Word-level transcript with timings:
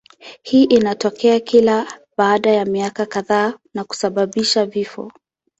Hii 0.43 0.63
inatokea 0.63 1.39
kila 1.39 1.99
baada 2.17 2.51
ya 2.51 2.65
miaka 2.65 3.05
kadhaa 3.05 3.53
na 3.73 3.83
kusababisha 3.83 4.65
vifo. 4.65 5.11